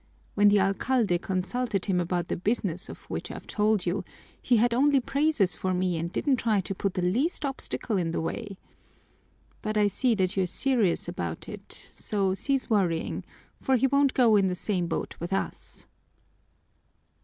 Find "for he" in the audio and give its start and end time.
13.61-13.85